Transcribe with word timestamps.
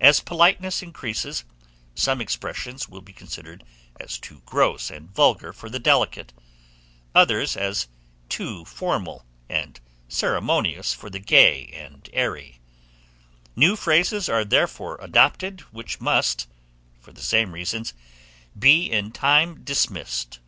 As 0.00 0.20
politeness 0.20 0.80
increases, 0.80 1.44
some 1.94 2.22
expressions 2.22 2.88
will 2.88 3.02
be 3.02 3.12
considered 3.12 3.64
as 4.00 4.16
too 4.18 4.40
gross 4.46 4.90
and 4.90 5.14
vulgar 5.14 5.52
for 5.52 5.68
the 5.68 5.78
delicate, 5.78 6.32
others 7.14 7.54
as 7.54 7.86
too 8.30 8.64
formal 8.64 9.26
and 9.50 9.78
ceremonious 10.08 10.94
for 10.94 11.10
the 11.10 11.18
gay 11.18 11.66
and 11.74 12.08
airy; 12.14 12.60
new 13.54 13.76
phrases 13.76 14.26
are 14.26 14.42
therefore 14.46 14.96
adopted, 15.02 15.60
which 15.70 16.00
must 16.00 16.46
for 16.98 17.12
the 17.12 17.20
same 17.20 17.52
reasons 17.52 17.92
be 18.58 18.90
in 18.90 19.10
time 19.12 19.62
dismissed. 19.62 20.38